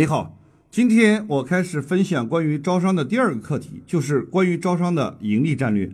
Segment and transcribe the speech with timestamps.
[0.00, 0.34] 你好，
[0.70, 5.92] 今天我开始分享关于招商的第二个课题，就是关于招商的盈利战略，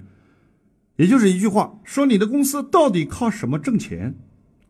[0.95, 4.15] 也就是一句话，说你的公司到底靠什么挣钱？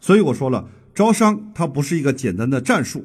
[0.00, 3.04] 所以我说了，招商它不是一个简单的战术，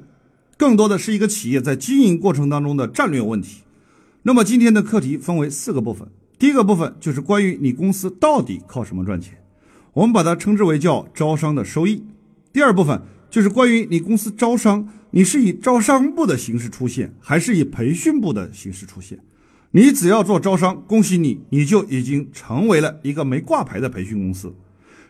[0.56, 3.64] 更多的是一个企业在经营过程当中的战略问题。
[4.24, 6.08] 那么今天的课题分为四个部分，
[6.40, 9.38] 第一个部分就是关于你公司到底靠什么赚钱，
[9.92, 12.06] 我们把它称之为叫招商的收益。
[12.54, 14.88] 第二部分就是关于你公司招商。
[15.14, 19.20] 你是以招商部的形式出现，还是以培训部的形式出现？
[19.72, 24.54] 你只要做招商，恭喜你，你就已经成为了一个没挂牌的培训公司。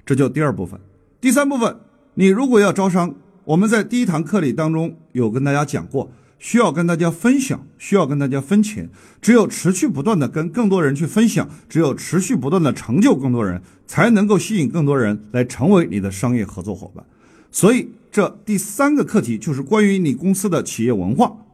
[0.03, 0.79] 这就第二部分。
[1.19, 1.77] 第三部分，
[2.15, 8.89] 你如果要招商，我们在第一堂课里当中有跟大家讲过，需要跟大家分享，需要跟大家分钱。
[9.21, 17.05] 只有持续不断的跟更多人去分享，只有持续不断的成就更多人，才能够吸引更多人来成为你的商业合作伙伴。
[17.51, 17.89] 所以。
[18.11, 21.45] 这第三个课题就是关于你公司的企业文化，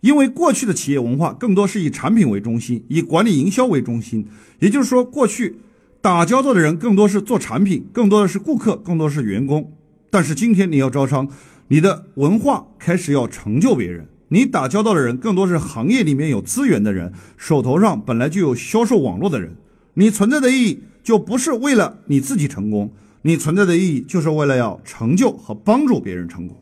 [0.00, 4.26] 因为过去的企业文化更多是以产品为中心，以管理营销为中心。
[4.60, 5.58] 也就是说，过去
[6.00, 9.76] 打交道的人更多是做产品，更多的是顾客，更多是员工。
[10.08, 11.28] 但是今天你要招商，
[11.68, 19.54] 你的文化开始要成就别人，你打交道的人更多是行业里面有资源的人，手头上本来就有销售网络的人。
[19.94, 22.90] 你存在的意义就不是为了你自己成功。
[23.22, 26.60] 你存在的意义就是为了要成就和帮助别人成功，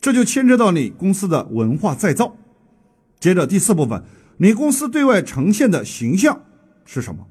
[0.00, 2.36] 这就牵扯到你公司的文化再造。
[3.20, 4.02] 接着第四部分，
[4.38, 6.42] 你公司对外呈现的形象
[6.84, 7.26] 是什么？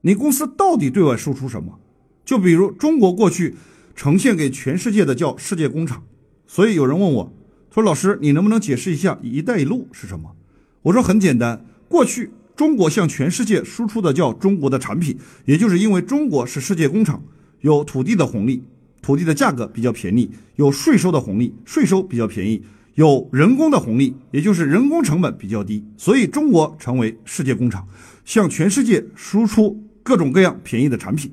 [0.00, 1.78] 你公司到底对外输出什么？
[2.24, 3.54] 就比如中国过去
[3.94, 6.02] 呈现给全世界的叫世界工厂，
[6.46, 7.32] 所以有人问我，
[7.72, 10.34] 说老师你能不能解释一下“一带一路”是什么？
[10.82, 17.22] 我说很简单，过去中国向全世界输出的叫中国的产品，也就是因为中国是世界工厂。
[17.60, 18.62] 有土地的红利，
[19.02, 22.62] 土地的价格比较便宜；有税收的红利，税收比较便宜；
[22.94, 25.84] 有人工的红利，也就是人工成本比较低。
[25.96, 27.86] 所以中国成为世界工厂，
[28.24, 31.32] 向全世界输出各种各样便宜的产品。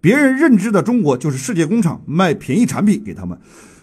[0.00, 3.38] 别人认知的中国就是世界工厂，卖便宜产品给他们。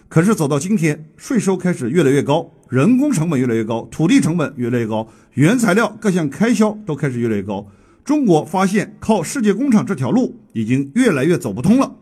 [0.08, 7.64] 可是走到今天，税收开始越来越高，人工成本越来越高，土地成本越来越高，原材料各项开销都开始越来越高。
[8.10, 11.94] 中国发现靠世界工厂这条路已经越来越走不通了。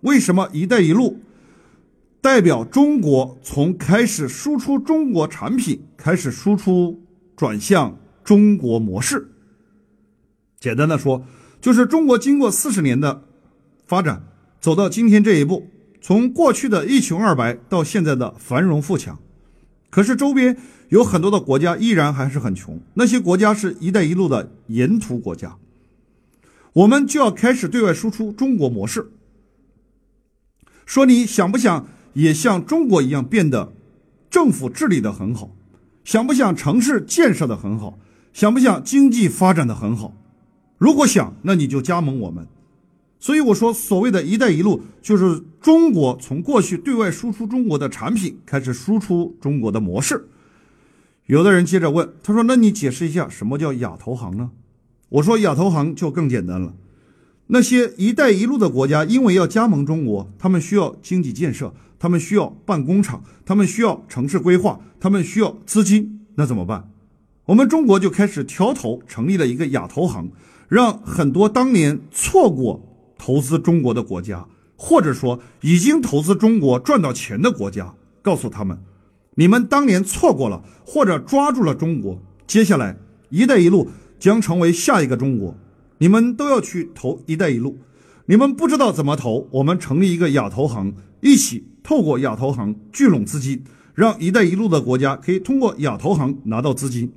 [0.00, 1.20] 为什么“一带一路”
[2.20, 7.00] 代表中国从开始输出中国产品，开始输出
[7.36, 9.30] 转向中国模式？
[10.58, 11.24] 简单的说，
[11.60, 13.22] 就是中国经过四十年的
[13.86, 14.24] 发展，
[14.60, 15.68] 走到今天这一步，
[16.00, 19.16] 从过去的一穷二白到现在的繁荣富强。
[19.90, 20.56] 可是周边。
[20.88, 25.58] 有很多的国家依然还是很穷，那些国家是一带一路的沿途国家。
[26.72, 29.10] 我们就要开始对外输出中国模式，
[30.86, 33.74] 说你想不想也像中国一样变得
[34.30, 35.50] 政府治理的很好，
[36.04, 37.98] 想不想城市建设的很好，
[38.32, 40.14] 想不想经济发展的很好？
[40.78, 42.46] 如果想，那你就加盟我们。
[43.20, 50.28] 所以我说，所谓的一带一路，就是中国从过去对外输出中国的产品，开始输出中国的模式。
[51.26, 54.50] 有的人接着问，他说：“那你解释一下什么叫亚投行呢？”
[55.10, 56.74] 我说：“亚投行就更简单了。
[57.48, 66.90] 那些‘一带一路’的国家，因为要加盟中国，他们需要经济建设，他们需要办工厂，他们需要城市规划，他们需要资金，那怎么办？
[67.46, 70.30] 我们中国就开始挑头，成立了一个亚投行，
[70.68, 74.46] 让很多当年错过投资中国的国家，
[74.76, 78.78] 或者说已经投资中国赚到钱的国家，告诉他们。”
[79.34, 82.96] 你们当年错过了，或者抓住了中国，接下来
[83.30, 85.54] “一带一路”将成为下一个中国，
[85.98, 87.78] 你们都要去投“一带一路”。
[88.26, 93.62] 你们不知道怎么投，我们成立一个亚投行，一起透过亚投行聚拢资金，
[93.94, 97.12] 让“一带一路”的国家可以通过亚投行拿到资金。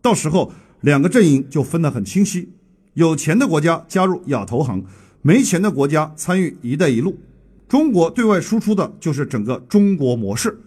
[0.00, 2.48] 到时候两个阵营就分得很清晰：
[2.94, 4.82] 有钱的国家加入亚投行，
[5.22, 7.18] 没钱的国家参与“一带一路”。
[7.68, 10.58] 中国对外输出的就是整个中国模式。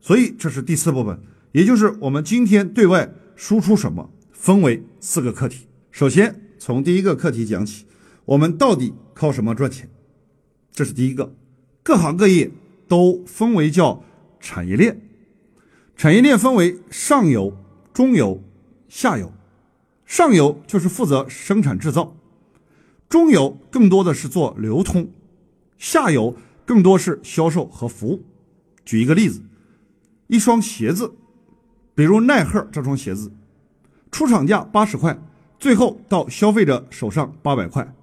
[0.00, 1.18] 所以这是第四部分，
[1.52, 5.66] 也就是我们今天对外输出什么，分为四个课题。
[5.90, 7.86] 首先从第一个课题讲起，
[8.24, 9.88] 我们到底靠什么赚钱？
[10.72, 11.34] 这是第一个。
[11.82, 12.50] 各行各业
[12.88, 14.04] 都分为叫
[14.40, 15.00] 产业链，
[15.96, 17.56] 产业链分为上游、
[17.92, 18.42] 中游、
[18.88, 19.32] 下游。
[20.04, 22.16] 上游就是负责生产制造，
[23.12, 25.06] 中游更多的是做流通，
[25.76, 28.24] 下游更多是销售和服务。
[28.86, 29.42] 举一个例子。
[30.28, 31.12] 一双鞋子，
[31.94, 33.30] 比如耐克这双鞋子，
[34.10, 35.20] 出厂价八十块，
[35.58, 37.94] 最后到消费者手上八百块。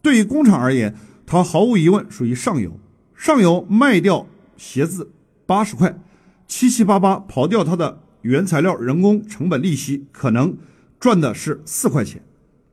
[0.00, 0.94] 对于工厂而言，
[1.26, 2.78] 它毫无疑问属于上游。
[3.16, 5.10] 上游卖掉鞋子
[5.44, 5.98] 八十块，
[6.46, 10.56] 七七八八刨掉它的原材料、人工成本、利息，可能
[11.00, 12.22] 赚的是四块钱。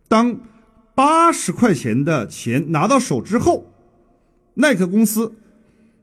[0.08, 0.38] 当
[0.96, 3.66] 八十块钱的钱拿到手之后，
[4.56, 5.34] 耐克公司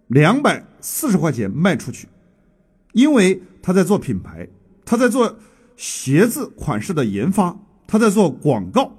[0.09, 2.09] 两百四十块钱卖出去，
[2.93, 4.49] 因为他在做品牌，
[4.85, 5.39] 他在做
[5.77, 7.57] 鞋子款式的研发，
[7.87, 8.93] 他在做广告。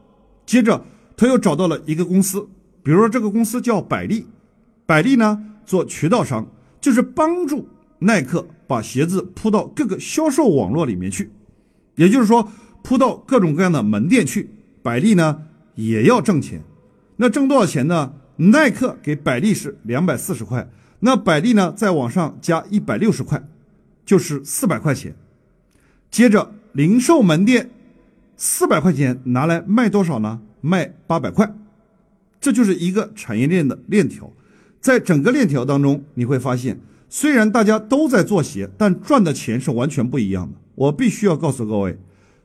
[0.46, 0.84] 接着
[1.16, 2.48] 他又找到了一个公司，
[2.84, 4.26] 比如说这个公司叫百丽，
[4.86, 6.48] 百丽呢做渠道商，
[6.80, 7.68] 就是帮助
[8.00, 11.30] 耐克把鞋子铺到各个销售网络里面去，
[11.96, 12.50] 也就是说
[12.82, 14.50] 铺到各种各样的门店去。
[14.82, 15.44] 百丽呢
[15.76, 16.62] 也要挣钱，
[17.18, 18.14] 那挣多少钱呢？
[18.38, 20.68] 耐克给百丽是两百四十块，
[21.02, 23.48] 那百丽呢再往上加一百六十块，
[24.06, 25.16] 就是四百块钱。
[26.10, 27.70] 接着零售门店
[28.36, 30.42] 四百块钱拿来卖多少呢？
[30.62, 31.54] 卖八百块，
[32.40, 34.32] 这就是一个产业链的链条。
[34.80, 36.80] 在整个链条当中，你会发现，
[37.10, 40.58] 虽然大家都在做鞋，但赚的钱是完全不一样的。
[40.74, 41.98] 我必须要告诉各位。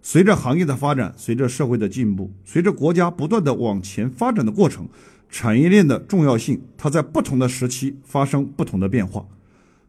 [0.08, 4.88] 随着行业的发展，随着社会的进步，随着国家不断的往前发展的过程，
[5.28, 9.26] 产业链的重要性，它在不同的时期发生不同的变化。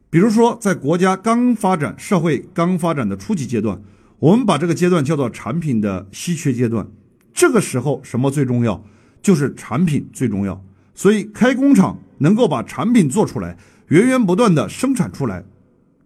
[0.10, 3.80] 比如说，在国家刚发展、社会刚发展的初级阶段，
[4.18, 6.88] 我们把这个阶段叫做产品的稀缺阶段。
[7.32, 8.84] 这个时候，什么最重要？
[9.22, 10.60] 就是产品最重要。
[10.96, 13.56] 所以，开工厂能够把产品做出来，
[13.90, 15.46] 源源不断的生产出来，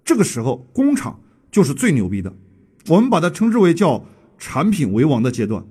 [0.04, 1.18] 这个时候工厂
[1.50, 2.36] 就是最牛逼的。
[2.88, 4.06] 我们把它称之为叫
[4.38, 5.63] 产品为王的阶段，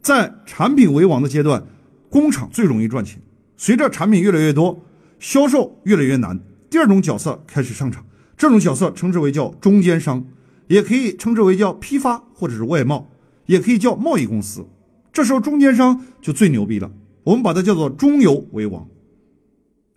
[0.00, 1.66] 在产品为王的阶段，
[2.08, 3.20] 工厂最容易赚钱。
[3.56, 4.82] 随着产品越来越多，
[5.18, 6.40] 销售越来越难，
[6.70, 8.06] 第二种角色开始上场，
[8.36, 10.24] 这种角色称之为叫中间商，
[10.68, 13.10] 也可以称之为叫批发或者是外贸，
[13.46, 14.66] 也可以叫贸易公司。
[15.12, 16.90] 这时候中间商就最牛逼了，
[17.24, 18.88] 我们把它叫做中游为王。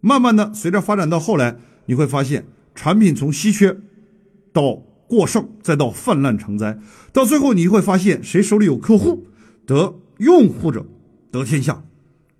[0.01, 1.55] 慢慢的，随着发展到后来，
[1.85, 2.45] 你会发现
[2.75, 3.77] 产品从稀缺
[4.51, 4.81] 到。
[5.11, 6.79] 过剩，再到泛滥成灾，
[7.11, 9.25] 到最后你会发现，谁手里有客户，
[9.65, 10.85] 得用户者
[11.29, 11.83] 得天下。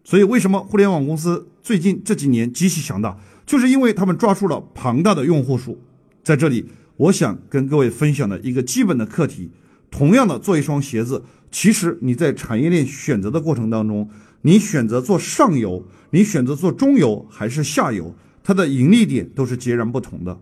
[0.06, 5.82] 所以，为什么互联网公司最近这几年极其强大，就是因为他们抓住了庞大的用户数。
[6.24, 9.52] 在这里，我想跟各位分享的一个基本的课题：
[9.90, 14.10] 同样的做一双鞋子，其实你在产业链选择的过程当中，
[14.44, 20.40] 你选择做上游，你选择做中游还是下游，它的盈利点都是截然不同的。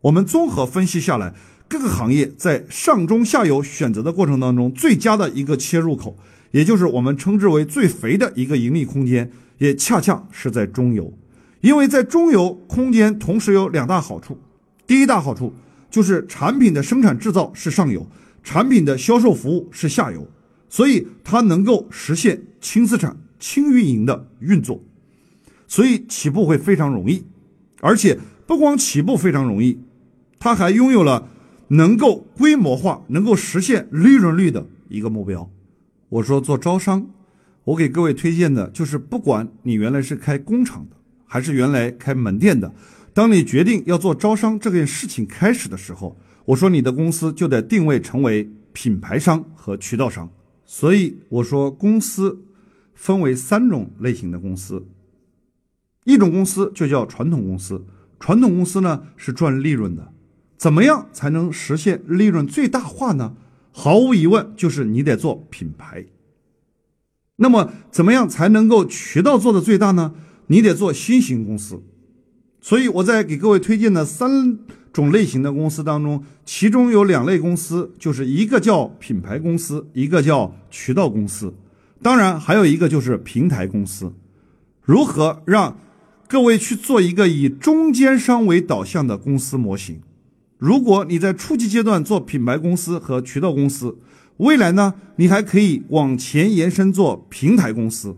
[0.00, 1.32] 我们综合分析下来。
[1.70, 6.18] 各个行业在上中下游选择的过程当中，最佳的一个切入口，
[6.50, 11.16] 也就是我们称之为最肥的一个盈利空间，也恰恰是在中游。
[11.60, 14.36] 因为在中游空间同时有两大好处，
[14.84, 15.54] 第一大好处
[15.88, 18.04] 就是产品的生产制造是上游，
[18.42, 20.26] 产品的销售服务是下游，
[20.68, 24.82] 所以它能够实现轻资产、轻运营的运作，
[25.68, 27.24] 所以起步会非常容易，
[27.80, 29.78] 而且不光起步非常容易，
[30.40, 31.28] 它还拥有了。
[31.72, 35.48] 能够规模化、能够实现利润率的一个目标。
[36.08, 37.08] 我说做招商，
[37.62, 42.72] 我给各位推荐的就是，不管你原来是开工厂的，还是原来开门店的，
[43.14, 50.28] 当你决定要做招商这件事情开始的时候，我说你的公司就得定位成为品牌商和渠道商。
[50.64, 52.44] 所以我说公司
[52.94, 54.84] 分为三种类型的公司，
[56.04, 57.84] 一种公司就叫传统公司，
[58.18, 60.09] 传统公司呢是赚利润的。
[60.60, 63.34] 怎么样才能实现利润最大化呢？
[63.72, 66.04] 毫无疑问，就是你得做品牌。
[67.36, 70.12] 那么，怎么样才能够渠道做的最大呢？
[70.48, 71.82] 你得做新型公司。
[72.60, 74.58] 所以，我在给各位推荐的三
[74.92, 81.54] 种类型的公司当中，其中有两类公司，就是一个叫品牌公司，一个叫渠道公司。
[82.02, 84.12] 当然，还有一个就是平台公司。
[84.82, 85.78] 如何让
[86.28, 90.02] 各位去做一个以中间商为导向的公司模型？
[90.60, 93.96] 如果你在初级阶段做品牌公司和渠道公司，
[94.36, 98.14] 未来呢，你还可以往前延伸做平台公司，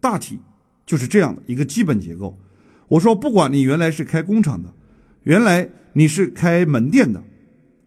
[0.00, 0.40] 大体
[0.86, 2.38] 就是这样的一个基本结构。
[2.88, 4.72] 我说，不管你原来是开工厂的，
[5.24, 7.22] 原来你是开门店的，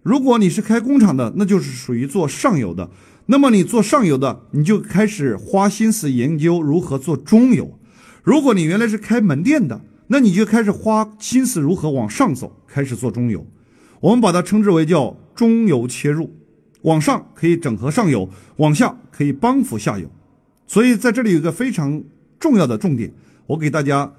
[0.03, 2.91] 如果你是开工厂的，那就是属于做上游的。
[3.25, 7.79] 那么你做上游的，你就开始花心思研究如何做中游。
[8.21, 13.43] 如果你原来是开门店的，那你就开始花心思如何往上走，开始做中游。
[14.05, 16.31] 我们把它称之为叫中游切入，
[16.83, 20.07] 往上可以整合上游，往下可以帮扶下游。
[20.67, 22.03] 所以在这里有一个非常
[22.39, 23.11] 重要的重点，
[23.47, 24.13] 我给大家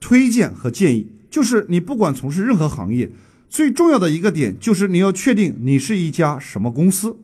[0.00, 3.12] 推荐和建议，就是你不管从事任何行业，
[3.48, 7.16] 最重要的一个点就是你要确定你是一家什么公司。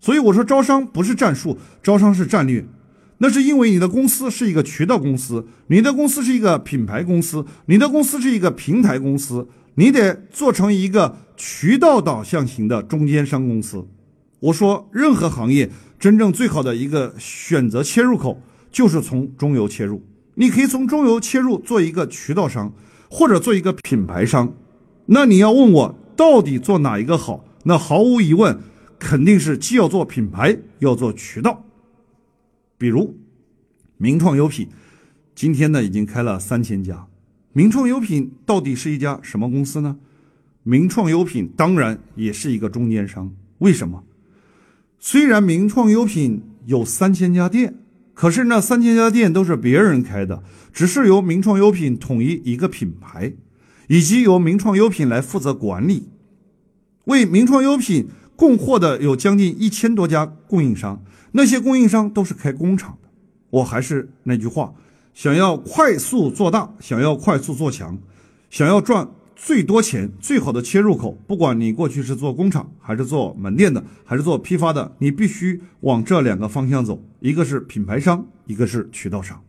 [0.00, 2.66] 所以我说招商不是战术，招商是战略。
[3.18, 9.46] 那是因为你的公司是一个渠道公司，你的公司是一个品牌公司，你的公司是一个平台公司。
[9.74, 13.86] 你得做成一个渠道导向型的中间商公司。
[14.40, 20.02] 我说，任何行业真正最好的一个选择切入口，就是从中游切入。
[20.34, 22.72] 你可以从中游切入做一个渠道商，
[23.10, 24.54] 或者做一个品牌商。
[25.06, 27.44] 那你要问我到底做哪一个好？
[27.64, 28.58] 那毫无疑问，
[28.98, 31.64] 肯定是既要做品牌，要做渠道。
[32.78, 33.18] 比如，
[33.98, 34.70] 名创优品，
[35.34, 37.06] 今天呢已经开了三千家。
[37.52, 39.96] 名创优品到底是一家什么公司呢？
[40.62, 43.32] 名创优品当然也是一个中间商。
[43.58, 44.04] 为什么？
[44.98, 47.74] 虽然名创优品有三千家店，
[48.14, 53.32] 可是那三千家店都是别人开的，只是由名创优品统一一个品牌，
[53.88, 56.08] 以及由名创优品来负责管理。
[57.06, 61.02] 为名创优品供货的有将近一千多家供应商，
[61.32, 63.08] 那些供应商都是开工厂的。
[63.50, 64.72] 我还是那句话。
[65.14, 67.98] 想要快速做大，想要快速做强，
[68.48, 79.42] 想要赚最多钱，最好的切入口，不管你过去是做工厂，还是做门店的，还是做批发的，你必须往这两个方向走，一个是品牌商，一个是渠道商。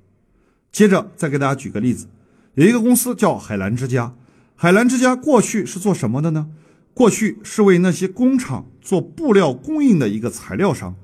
[0.72, 2.08] 接着再给大家举个例子，
[2.56, 4.15] 有一个公司叫海澜之家，
[4.56, 6.48] 海澜之家过去是做什么的呢？
[6.94, 10.96] 过去是为那些工厂做布料供应的一个材料商，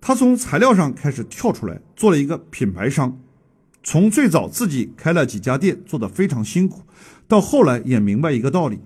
[0.00, 3.18] 他从材料上开始跳出来，做了一个品牌商。
[3.82, 6.82] 从最早自己开了几家店，做得非常辛苦，
[7.26, 8.78] 到后来也明白一个道理，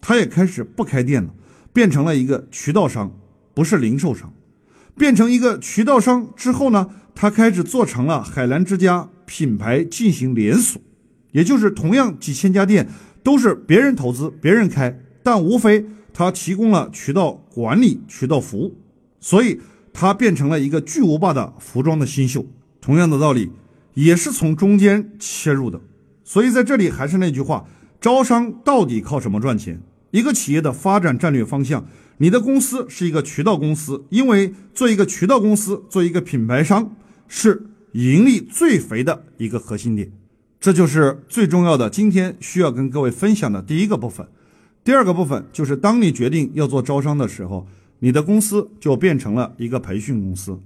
[0.00, 1.30] 他也开始不开店了，
[1.72, 3.10] 变成了一个渠道商，
[3.54, 4.32] 不是零售商。
[4.94, 10.80] 变成一个渠道商之后呢，他开始做成了海澜之家品牌进行连锁，
[11.30, 12.86] 也就是同样几千家店
[13.22, 18.76] 都是别人投资、别人开，但无非他提供了渠道管理、渠道服务，
[19.18, 19.58] 所以
[19.94, 22.44] 他变成了一个巨无霸的服装的新秀。
[22.82, 23.50] 同样的道理。
[23.94, 25.80] 也是从中间切入的，
[26.24, 27.66] 所以在这里还是那句话：
[28.00, 29.80] 招商到底靠什么赚钱？
[30.12, 36.96] 一个企业的发展战略方向，你的公司是一个渠道公司，因为做一个渠道公司，做一个品牌商
[37.28, 40.10] 是盈利最肥的一个核心点，
[40.58, 41.90] 这就是最重要的。
[41.90, 44.26] 今天需要跟各位分享的第一个部分，
[44.82, 47.66] 第二个部分就是当你决定要做招商的时候，
[47.98, 50.58] 你的公司就变成了一个培训公司，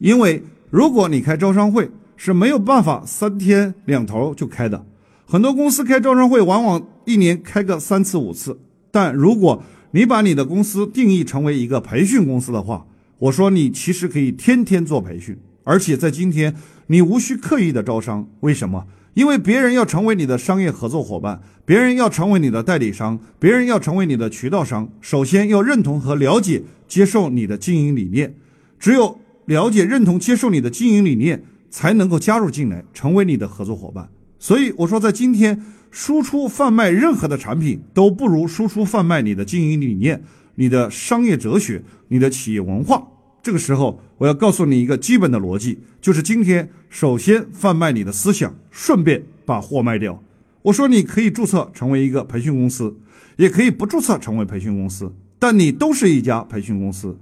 [0.00, 1.88] 因为如果你开招商会。
[2.16, 4.84] 是没有办法三天两头就开的，
[5.26, 8.58] 很多公司开招商会往往一年开个三次五次。
[8.90, 12.86] 但如果你把你的公司定义成为一个培训公司的话，
[13.18, 16.54] 我说你其实可以天天做培训，而且在今天
[16.86, 18.28] 你无需刻意的招商。
[18.40, 18.86] 为什么？
[19.14, 28.34] 因为别人要成为你的商业合作伙伴，别人要成为你的代理商，别人要成为你的渠道商，首先要认同和了解、接受你的经营理念。
[28.78, 31.44] 只有了解、认同、接受你的经营理念。
[31.72, 34.08] 才能够加入进来，成为你的合作伙伴。
[34.38, 35.60] 所以我说，在今天
[35.90, 40.22] 输出贩卖任何的产品，都不如输出贩卖你的经营理念、
[40.56, 43.02] 你的商业哲学、你的企业文化。
[43.42, 50.22] 这个时候，我要告诉你一个基本的逻辑，就是今天首先贩卖你的思想，顺便把货卖掉。
[50.60, 52.94] 我说，你可以注册成为一个培训公司，
[53.36, 57.16] 也可以不注册成为培训公司，但你都是一家培训公司。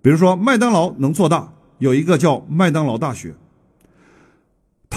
[0.00, 3.34] 比如说，麦当劳能做大，有一个叫麦当劳大学。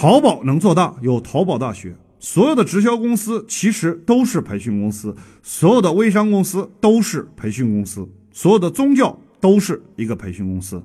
[0.06, 1.96] 淘宝能做大，有淘宝大学。
[2.20, 10.84] 所有的直销公司其实都是培训公司，所有的微商公司都是培训公司，所有的宗教都是一个培训公司。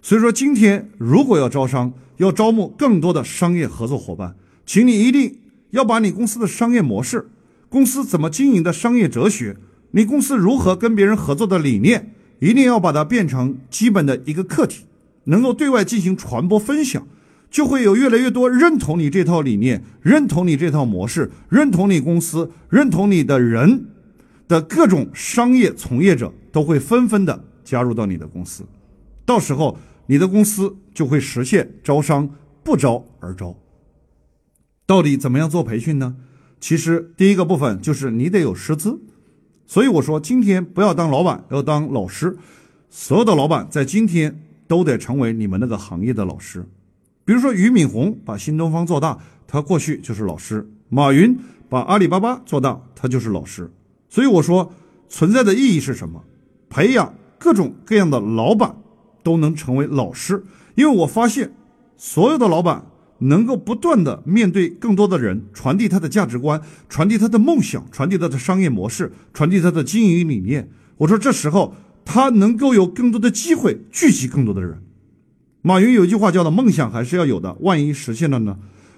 [0.00, 4.34] 所以说，今天如果要招商，要招募更多的商业合作伙伴，
[4.64, 5.38] 请你一定
[5.72, 7.28] 要把你公司的商业模式、
[7.68, 9.58] 公司怎么经营的商业哲学、
[9.90, 14.86] 你公司如何跟别人合作的理念，一定要把它变成基本的一个课题，
[15.24, 17.06] 能够对外进行传播分享。
[17.50, 23.86] 就会有越来越多认同你这套理念、认同你这套模式、认同你公司、认同你的人
[24.48, 28.64] 的各种商业从业者都会纷纷的加入到你的公司，
[29.24, 32.28] 到时候你的公司就会实现招商
[32.62, 33.56] 不招而招。
[34.86, 36.16] 到底怎么样做培训呢？
[36.60, 39.00] 其实第一个部分就是你得有师资，
[39.66, 42.36] 所以我说今天不要当老板，要当老师。
[42.88, 46.64] 所有的老板在今天都得成为你们那个行业的老师。
[47.26, 49.18] 比如说，俞敏洪把新东方做大，
[49.48, 51.36] 他过去就是老师；马云
[51.68, 53.68] 把阿里巴巴做大，他就是老师。
[54.08, 54.72] 所以我说，
[55.08, 56.22] 存在的意义是什么？
[56.70, 58.76] 培养各种各样的老板
[59.24, 60.44] 都能成为老师，
[60.76, 61.52] 因为我发现，
[61.96, 62.86] 所有的老板
[63.18, 70.70] 能够不断的面对更多的人，传递他的价值观，传递他的梦想，传递他的商业模式，传递他的经营理念。
[70.98, 74.80] 我说，这时候他能够有更多的机会聚集更多的人。
[75.66, 78.56] 马云有一句话叫做“梦想还是要有的，万一实现了呢？”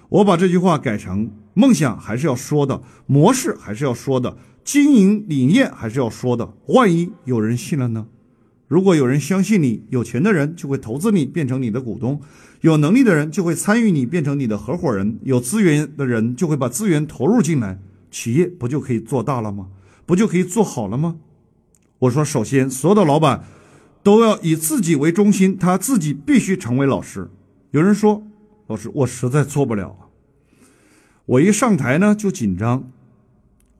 [0.09, 6.53] 我把这句话改成“梦想还是要说的，模式还是要说的，经营理念还是要说的。
[6.67, 8.05] 万一有人信了呢？
[8.67, 12.19] 如果有人相信你，有钱的人就会投资你，变成你的股东；
[12.61, 17.79] 有能力的人就会参与你，变成你的合伙人；有资源的人就会把资源投入进来，
[18.11, 19.69] 企业不就可以做大了吗？
[20.05, 21.15] 不就可以做好了吗？
[21.97, 23.43] 我说，首先，所有的老板
[24.09, 27.29] 都要以自己为中心，他自己必须成为老师。
[27.69, 28.23] 有人说，
[28.65, 29.95] 老师，我实在做不了，
[31.27, 32.89] 我一上台呢就紧张。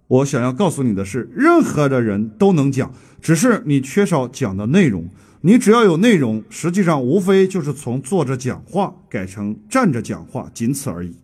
[0.07, 5.09] 我想要告诉你的是，任何的人都能讲，只是你缺少讲的内容。
[5.41, 11.15] 你只要有内容，实际上无非就是从坐着讲话改成站着讲话，仅此而已。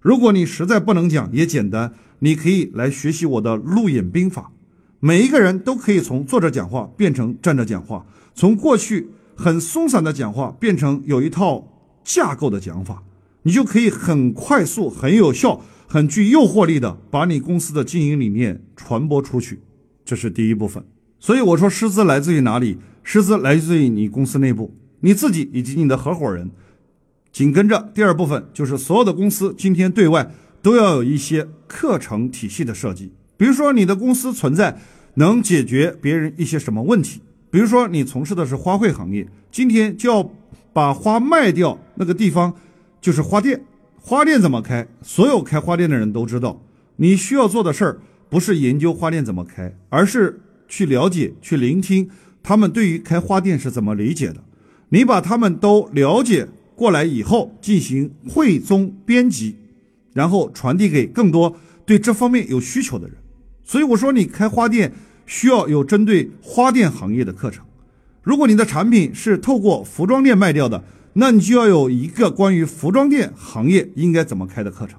[0.00, 4.50] 如果你实在不能讲，也简单，你可以来学习我的路演兵法。
[4.98, 8.06] 每一个人都可以从坐着讲话变成站着讲话，
[8.36, 11.66] 从过去很松散的讲话变成有一套
[12.04, 13.02] 架构的讲法，
[13.42, 15.60] 你就可以很快速、很有效。
[15.88, 19.60] 很具诱惑力的，把你公司的经营理念传播出去，
[20.04, 20.84] 这是第一部分。
[21.20, 22.78] 所以我说，师资来自于哪里？
[23.04, 26.50] 师资来自于你公司内部，你自己以及你的合伙人。
[27.30, 33.12] 紧跟着第二部分，就是所有的公司今天对外都要有一些课程体系的设计。
[33.36, 34.80] 比如说，你的公司存在
[35.14, 37.20] 能解决别人一些什么问题？
[37.56, 40.30] 比如说，你从事的是花卉行业，今天就要
[40.74, 42.54] 把花卖掉，那个地方
[43.00, 43.64] 就是花店。
[43.96, 44.86] 花店怎么开？
[45.00, 46.60] 所有开花店的人都知道。
[46.96, 47.98] 你需要做的事儿
[48.28, 52.10] 不是研究花店怎么开，而是去了解、去聆听
[52.42, 54.44] 他们对于开花店是怎么理解的。
[54.90, 59.56] 你把他们都了解过来以后，进行汇总编辑，
[60.12, 63.16] 然后传递给更多对这方面有需求的人。
[63.64, 64.92] 所以我说，你开花店
[65.26, 67.64] 需要有针对花店行业的课程。
[68.22, 74.98] 如果你的产品是透过服装店卖掉的，那你就要有一个关于服装店行业应该怎么开的课程。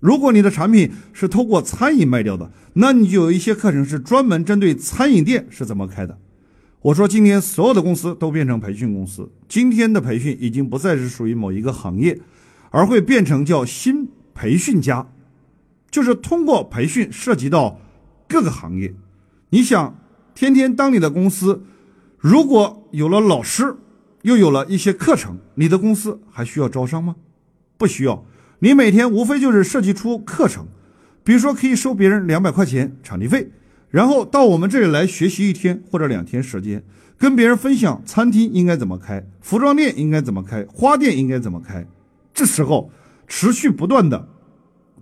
[0.00, 6.18] 如果你的产品是透过餐饮卖掉的，那你就有一些课程是专门针对餐饮店是怎么开的。
[6.80, 12.20] 我说今天所有的公司都变成培训公司，今天的培训已经不再是属于某一个行业，
[12.70, 15.08] 而会变成叫新培训家，
[15.90, 17.80] 就是通过培训涉及到
[18.28, 18.94] 各个行业。
[19.50, 19.98] 你想，
[20.34, 21.64] 天天当你的公司
[22.18, 23.76] 如果有了老师。
[24.22, 27.14] 又有了一些课程，你的公司还需要招商吗？
[27.78, 28.24] 不需要，
[28.58, 30.66] 你每天无非就是设计出课程，
[31.22, 33.52] 比如说可以收别人两百块钱场地费，
[33.90, 36.82] 然后到我们这里来学习一天或者两天时间，
[37.16, 41.86] 跟别人分享餐厅应该怎么开，服装店应该怎么开，花店应该怎么开。
[42.34, 42.90] 这时候
[43.28, 44.28] 持续不断的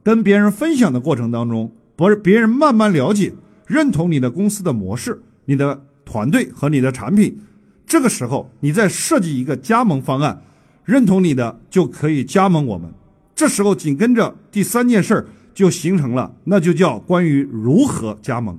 [0.05, 3.33] 跟别人分享的过程当中，不是别人慢慢了解、
[3.67, 7.39] 认同你的公司的模式、你的团队和你的产品。
[7.87, 10.43] 这个时候，你再设计一个加盟方案，
[10.85, 12.93] 认同你的就可以加盟我们。
[13.35, 18.59] 这时候紧跟着第三件事儿就形成了，那就叫关于如何加盟。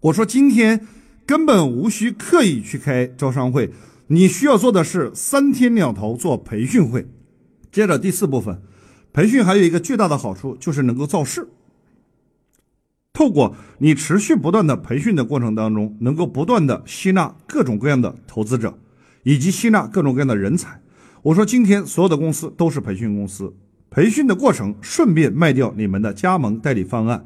[0.00, 0.86] 我说今天
[1.26, 3.70] 根本无需刻意去开招商会，
[4.06, 7.06] 你需要做的是三天两头做培训会。
[7.72, 8.62] 接着第四部分，
[9.12, 11.48] 培训还有一个巨大的好处就是能够造势。
[13.14, 18.76] 透过你持续不断的培训的过程当中，能够不断的吸纳各种各样的投资者，
[19.22, 20.80] 以及吸纳各种各样的人才。
[21.22, 23.54] 我说今天所有的公司都是培训公司，
[23.88, 27.24] 培训的过程顺便卖掉你们的加盟代理方案，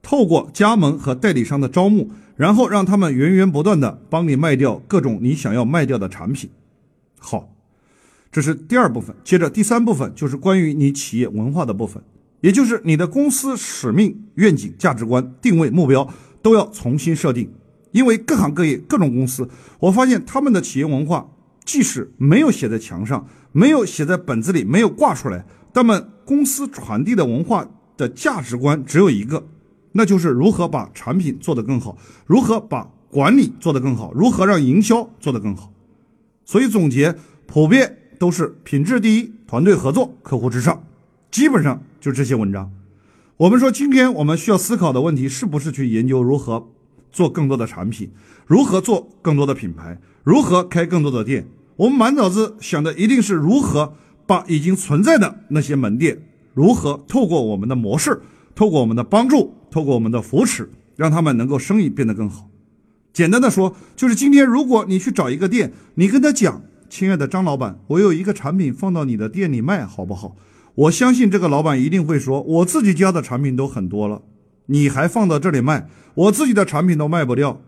[0.00, 6.48] 透过加盟和代理商的招募，然后让他们源源不断的帮你卖掉各种你想要卖掉的产品。
[7.18, 7.54] 好，
[8.32, 9.14] 这是第二部分。
[9.22, 12.02] 接着第三部分就是关于你企业文化的部分。
[12.40, 16.08] 也就是你的公司使命、愿景、价值观、定位、目标
[16.40, 17.50] 都要重新设定，
[17.92, 19.48] 因为各行各业、各种公司，
[19.80, 21.28] 我发现他们的企业文化
[21.64, 29.44] 即使没有写在墙上，没有写在本子里，没有挂出来，他们公司传递的文化的价值观只有一个，
[29.92, 35.72] 那就是如何把产品做得更好，如何把管理做得更好，如何让营销做得更好。
[36.44, 37.14] 所以总结
[37.46, 40.84] 普遍都是品质第一，团队合作，客户至上。
[41.30, 42.70] 基本上就这些文章。
[43.36, 46.68] 我们说，今天我们需要思考的问题，是不是去研究如何
[47.12, 48.10] 做更多的产品，
[48.46, 51.46] 如何做更多的品牌，如何开更多的店？
[51.76, 53.94] 我们满脑子想的一定是如何
[54.26, 56.18] 把已经存在的那些门店，
[56.54, 58.20] 如何透过我们的模式，
[58.54, 62.48] 透过我们的帮助，透过我们的扶持，让他们能够生意变得更好。
[63.12, 70.36] 简单的说，就是今天如果你去找一个店，你跟他讲：“亲爱的张老板，我有一个产品放到你的店里卖，好不好？”
[70.78, 74.22] 我相信这个老板一定会说：“我自己家的产品都很多了，
[74.66, 77.60] 你还放到这里卖，我自己的产品都卖不掉。”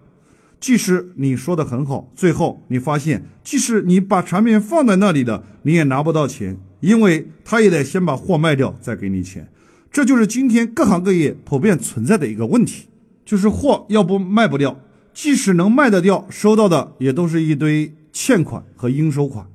[0.61, 9.49] 即使你说的很好，最后你发现，即使你把产品放在那里的，你也拿不到钱，因为他也得先把货卖掉再给你钱。
[9.91, 12.87] 这就是今天各行各业普遍存在的一个问题。
[13.25, 14.79] 就是货要不卖不掉，
[15.13, 19.47] 即使能卖得掉，收到的也都是一堆欠款和应收款。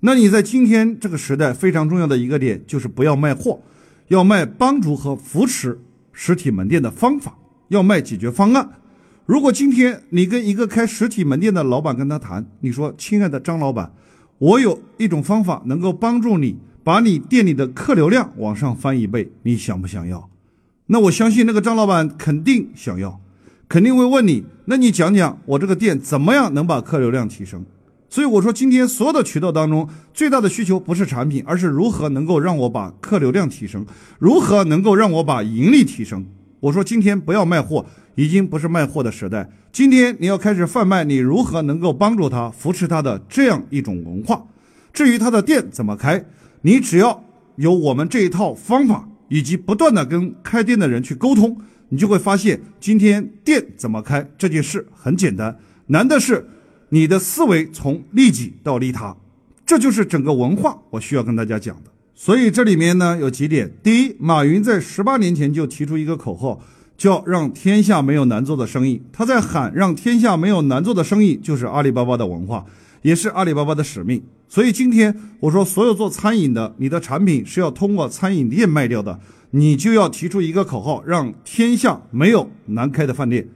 [0.00, 3.60] 那你在今天这个时代非常重要的一个点就是不要卖货，
[4.08, 5.80] 要卖帮助和扶持
[6.12, 7.36] 实体门店的方法，
[7.68, 8.68] 要卖解决方案。
[9.24, 13.90] 如果今天你跟一个开实体门店的老板跟他谈，你说：“亲爱的张老板，
[14.38, 20.30] 我有一种方法能够帮助你把你店里的客流量往上翻一倍，你想不想要？”
[20.86, 23.20] 那我相信那个张老板肯定想要，
[23.68, 27.64] 肯定会问你：“那你讲讲我这个店怎么样能把客流量提升？”
[28.08, 33.84] 所以我说，今天所有的渠道当中，最大的需求不是产品，而是如何能够让我把客流量提升，
[34.18, 36.24] 如何能够让我把盈利提升。
[36.60, 39.50] 我说，今天不要卖货，已经不是卖货的时代。
[39.72, 44.46] 今天你要开始贩卖，你如何能够帮助他、扶持他的这样一种文化。
[44.92, 46.24] 至于他的店怎么开，
[46.62, 47.24] 你只要
[47.56, 51.56] 有我们这一套方法，以及不断的跟开店的人去沟通，
[51.88, 56.48] 你就会发现，今天店怎么开这件事很简单，难的是。
[56.88, 59.16] 你的思维从利己到利他，
[59.64, 60.78] 这就是整个文化。
[60.90, 61.90] 我需要跟大家讲的。
[62.14, 66.60] 所以这里面呢有几点：第一，马云在十八年前就提出一个口号，
[66.96, 69.02] 叫“让天下没有难做的生意”。
[69.12, 72.64] 他在喊“让天下没有难做的生意”，就是阿里巴巴的文化，
[73.02, 74.22] 也是阿里巴巴的使命。
[74.48, 79.18] 所以今天我说，所有做餐饮的，你的产品是要通过餐饮店卖掉的，
[79.50, 83.46] 你就要提出一个口号，让天下没有难开的饭店。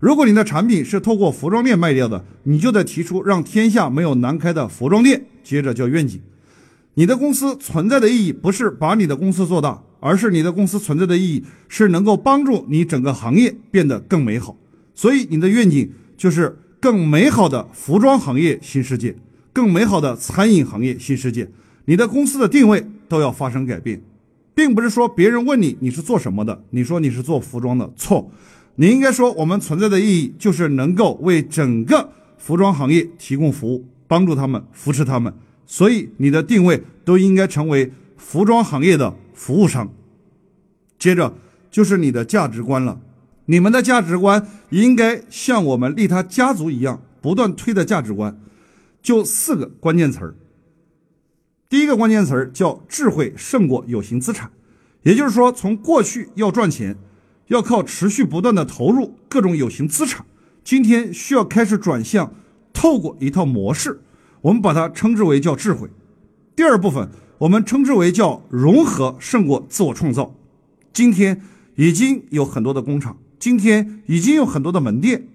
[0.00, 5.26] 如果你的产品是透过服装店卖掉的，你就得提出让天下没有难开的服装店。
[5.44, 6.20] 接着叫愿景，
[6.94, 14.56] 你的公司存在的意义不是把你的公司做大，而是你的公司存在的意义是能够帮助你整个行业变得更美好。
[14.94, 19.14] 所以你的愿景就是更美好的服装行业新世界，
[19.52, 21.50] 更美好的餐饮行业新世界。
[21.84, 24.00] 你的公司的定位都要发生改变，
[24.54, 28.30] 并不是说别人问你你是做什么的，你说你是做服装的，错。
[28.76, 35.34] 你应该说，我们存在的意义就是能够为整个服装行业提供服务，帮助他们，扶持他们。
[35.66, 39.92] 所以你的定位都应该成为服装行业的服务商。
[40.98, 41.34] 接着
[41.70, 43.00] 就是你的价值观了，
[43.44, 48.40] 你们的价值观应该像我们利他家族一样不断推的价值观，
[49.02, 50.34] 就四个关键词儿。
[51.68, 54.50] 第一个关键词儿叫智慧胜过有形资产，
[55.02, 56.96] 也就是说，从过去要赚钱。
[57.50, 60.24] 要靠持续不断的投入各种有形资产，
[60.62, 62.32] 今天需要开始转向，
[62.72, 64.02] 透过一套模式，
[64.42, 65.90] 我们把它称之为叫智慧。
[66.54, 70.36] 第二部分我们称之为叫融合胜过自我创造。
[70.92, 71.42] 今天
[71.74, 75.26] 已经有很多的工厂，今天已经有很多的门店，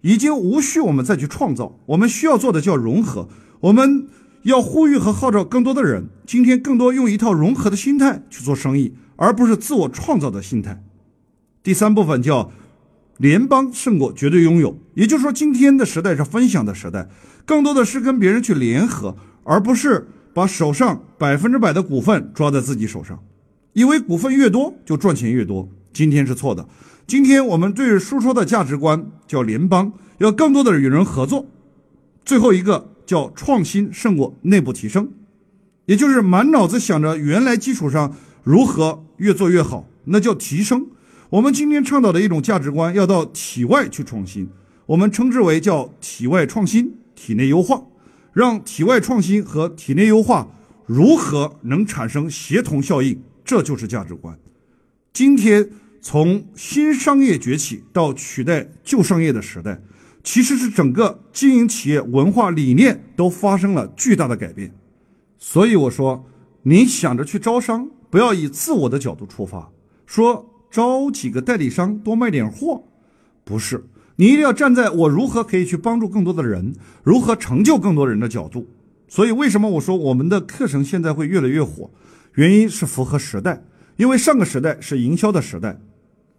[0.00, 3.28] 已经无需我们再去创造，我们需要做的叫融合。
[3.60, 4.08] 我们
[4.42, 10.82] 要呼吁和号召更多的人，今天更多用一套融合的心态去做生意，而不是自我创造的心态。
[11.62, 12.50] 第三部分叫
[13.18, 17.08] 联邦胜过绝对拥有，也就是说，今天的时代是分享的时代，
[17.46, 23.22] 更多的是跟别人去联合，而不是把手上百分之百的股份抓在自己手上，
[23.74, 25.68] 以为股份越多就赚钱越多。
[25.92, 26.66] 今天是错的。
[27.06, 31.46] 今天我们对输出的价值观叫联邦，要更多的与人合作。
[32.24, 35.12] 最后一个叫创新胜过内部提升，
[35.86, 40.86] 也就是满脑子想着原来基础上如何越做越好，那叫提升。
[41.32, 44.46] 我们今天倡导的一种价值观，要到体外去创新，
[44.84, 47.82] 我们称之为叫体外创新、体内优化，
[48.34, 50.46] 让体外创新和体内优化
[50.84, 54.38] 如何能产生协同效应，这就是价值观。
[55.14, 55.70] 今天
[56.02, 59.80] 从新商业崛起到取代旧商业的时代，
[60.22, 64.70] 其实是整个经营企业文化理念都发生了巨大的改变。
[65.38, 66.26] 所以我说，
[66.64, 69.70] 你想着去招商，不要以自我的角度出发，
[70.04, 70.50] 说。
[70.72, 72.82] 招几个代理商多卖点货，
[73.44, 73.84] 不是
[74.16, 78.66] 你一定要站在我如何可以去帮助更多的人，如何成就更多人的角度。
[79.06, 81.90] 所以为什么我说我们的课程现在会越来越火？
[82.36, 83.62] 原因是符合时代，
[83.96, 85.78] 因为上个时代是营销的时代，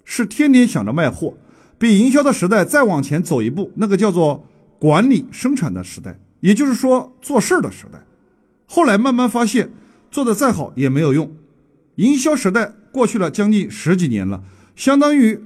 [0.03, 1.35] 是天天想着卖货，
[1.77, 4.43] 比营销的时代再往前走一步，那个叫做
[4.79, 8.03] 管理生产的时代，也就是说做事儿的时代。
[8.65, 9.71] 后来慢慢发现，
[10.09, 11.31] 做的再好也没有用，
[11.97, 12.73] 营销时代。
[12.93, 14.43] 过去了将近十几年了，
[14.75, 15.39] 相当于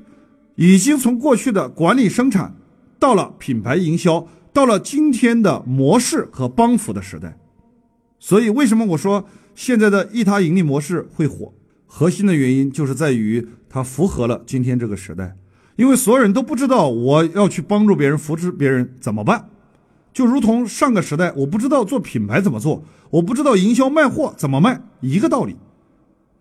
[0.55, 2.53] 已经从过去的管理生产，
[2.99, 7.37] 到了品牌营销，到了今天的模式和帮扶的时代。
[8.19, 11.53] 所以，为什么我说现在的易他盈利模式会火？
[11.85, 15.37] 核心的原因就是在于它符合了今天这个时代。
[15.77, 19.47] 因为所有人都不知道我要去帮助别人、扶持别人怎么办，
[20.11, 25.55] 就如同上个时代我不知道做品牌怎么做，我不知道营销卖货怎么卖，一个道理。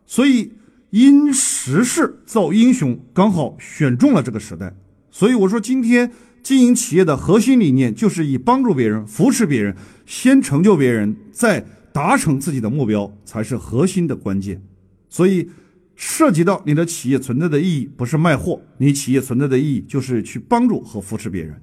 [0.05, 0.51] 所以。
[0.91, 4.75] 因时势造英雄，刚好选中了这个时代，
[5.11, 6.11] 所以我说，今天
[6.43, 14.63] 经营企业的核心理念就是以帮助别人、扶持别人，先成就别人，再达成自己的目标，才是核心的关键。
[15.09, 15.51] 所以，
[15.97, 21.61] 涉及到你的企业存在的意义，不是卖货，你企业存在的意义就是去帮助和扶持别人。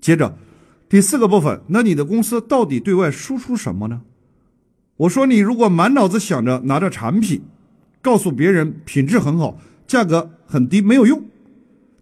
[0.00, 0.36] 接着，
[0.88, 4.02] 第四个部分，那你的公司到底对外输出什么呢？
[4.96, 7.42] 我说，你如果满脑子想着拿着产品，
[8.02, 11.24] 告诉别人品质很好，价格很低，没有用。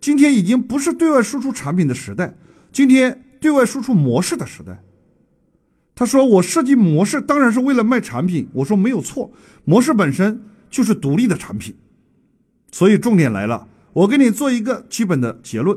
[0.00, 2.34] 今天已经不是对外输出产品的时代，
[2.72, 4.80] 今天对外输出模式的时代。
[5.94, 9.32] 他说：“我设计模式当然是为了卖产品。”我说：“没有错，
[9.64, 11.74] 模式本身就是独立的产品。”
[12.70, 15.76] 所以重点来了，我给你做一个基本的结论：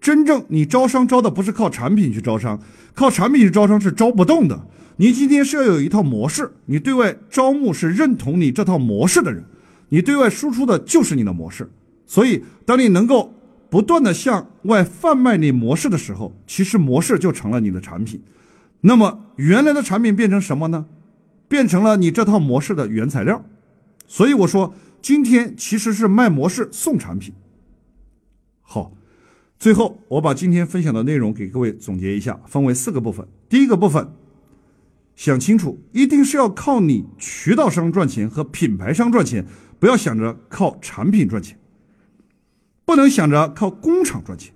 [0.00, 2.60] 真正你招商招的不是靠产品去招商，
[2.94, 4.68] 靠产品去招商是招不动的。
[4.98, 9.44] 你今天是要有一套模式，你对外招募是认同你这套模式的人，
[9.88, 11.70] 你对外输出的就是你的模式。
[12.06, 13.32] 所以，当你能够。
[13.68, 18.22] 不断的向外贩卖你模式的时候，其实模式就成了你的产品。
[18.82, 20.86] 那么原来的产品变成什么呢？
[21.48, 23.44] 变成了你这套模式的原材料。
[24.06, 24.72] 所以我说，
[25.02, 27.34] 今天其实是卖模式送产品。
[28.62, 28.92] 好，
[29.58, 33.26] 最后我把今天分享的内容给各位总结一下，分为四个部分。
[33.48, 34.12] 第一个部分，
[35.16, 39.44] 想清楚，一定是要靠你渠道商赚钱和品牌商赚钱，
[39.78, 41.58] 不要想着靠产品赚钱。
[42.84, 44.54] 不能想着靠工厂赚钱，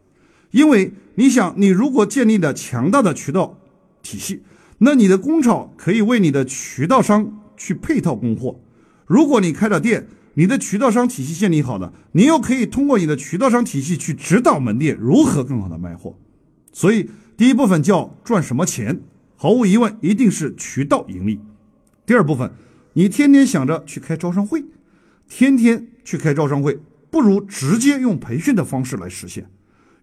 [0.53, 3.59] 因为你想，你如果建立了强大的渠道
[4.03, 4.43] 体系，
[4.79, 8.61] 那你的工厂可以为你的渠道商去配套供货。
[9.05, 16.17] 如果你开了店，你的渠道商体系建立好了，你又可以通过你的渠道商体系去指导门店如何更好的卖货。
[16.73, 19.01] 所以，第一部分叫赚什么钱，
[19.35, 21.41] 毫无疑问一定是渠道盈利。
[22.07, 22.53] 第二部分，
[22.93, 24.65] 你天天想着去开招商会，
[25.31, 26.79] 天天去开招商会。
[27.11, 29.45] 不如直接用培训的方式来实现，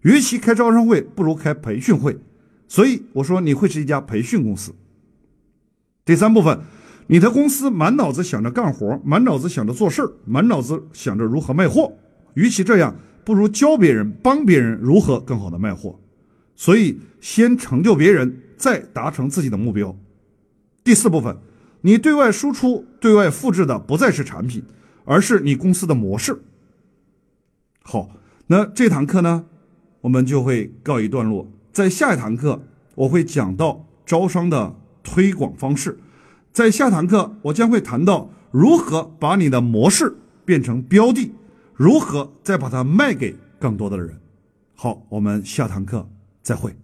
[0.02, 2.18] 与其开招商会，不如开培训会。
[2.66, 4.74] 所以我说你会是一家培训公司。
[6.04, 6.60] 第三部分，
[7.06, 11.90] 你的公司满脑子想着干活，满脑子想着做事儿，满脑子想着如何卖货。
[12.34, 15.98] 与其这样，不如教别人、帮别人如何更好的卖货。
[16.54, 19.96] 所以，先成就别人，再达成自己的目标。
[20.84, 21.34] 第四部分，
[21.80, 24.62] 你对外输出、对外复制的不再是产品，
[25.08, 26.38] 而是你公司的模式。
[27.82, 28.10] 好，
[28.48, 29.46] 那这堂课呢，
[30.02, 31.50] 我们就会告一段落。
[31.72, 32.62] 在下一堂课，
[32.94, 35.98] 我会讲到招商的推广方式。
[36.52, 41.32] 在下堂课，我将会谈到如何把你的模式变成标的，
[41.74, 44.20] 如何再把它卖给更多的人。
[44.74, 46.06] 好，我们下堂课
[46.42, 46.76] 再会。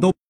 [0.00, 0.25] 都。